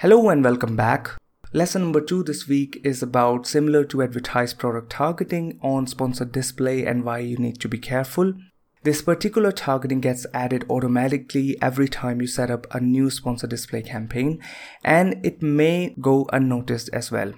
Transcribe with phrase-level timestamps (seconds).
[0.00, 1.10] Hello and welcome back.
[1.52, 6.86] Lesson number two this week is about similar to advertised product targeting on sponsored display
[6.86, 8.32] and why you need to be careful.
[8.82, 13.82] This particular targeting gets added automatically every time you set up a new sponsored display
[13.82, 14.42] campaign
[14.82, 17.34] and it may go unnoticed as well.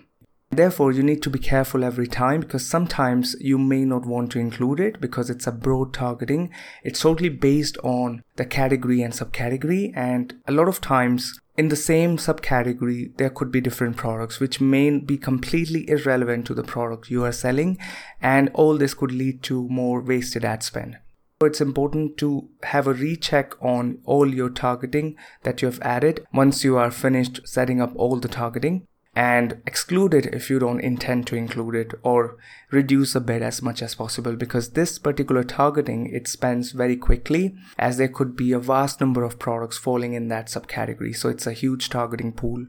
[0.51, 4.39] Therefore, you need to be careful every time because sometimes you may not want to
[4.39, 6.53] include it because it's a broad targeting.
[6.85, 9.93] It's totally based on the category and subcategory.
[9.97, 14.61] And a lot of times in the same subcategory, there could be different products which
[14.61, 17.79] may be completely irrelevant to the product you are selling.
[18.21, 20.99] And all this could lead to more wasted ad spend.
[21.41, 26.25] So it's important to have a recheck on all your targeting that you have added
[26.33, 30.81] once you are finished setting up all the targeting and exclude it if you don't
[30.81, 32.39] intend to include it or
[32.71, 37.55] reduce a bit as much as possible because this particular targeting it spends very quickly
[37.79, 41.15] as there could be a vast number of products falling in that subcategory.
[41.15, 42.67] So it's a huge targeting pool.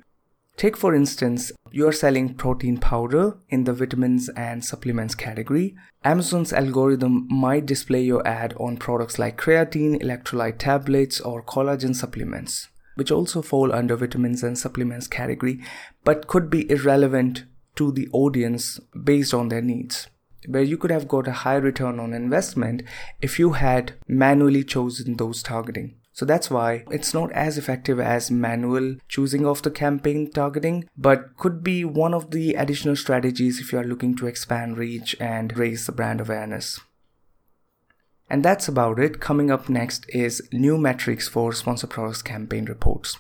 [0.57, 5.75] Take for instance you are selling protein powder in the vitamins and supplements category.
[6.03, 12.67] Amazon's algorithm might display your ad on products like creatine electrolyte tablets or collagen supplements
[12.95, 15.61] which also fall under vitamins and supplements category,
[16.03, 20.07] but could be irrelevant to the audience based on their needs.
[20.47, 22.83] Where you could have got a high return on investment
[23.21, 25.95] if you had manually chosen those targeting.
[26.11, 31.35] So that's why it's not as effective as manual choosing of the campaign targeting, but
[31.37, 35.57] could be one of the additional strategies if you are looking to expand reach and
[35.57, 36.79] raise the brand awareness.
[38.29, 39.19] And that's about it.
[39.19, 43.17] Coming up next is new metrics for sponsor products campaign reports.